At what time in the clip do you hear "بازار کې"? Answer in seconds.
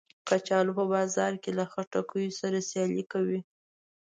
0.93-1.51